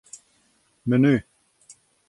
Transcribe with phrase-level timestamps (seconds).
[0.85, 1.21] Menu.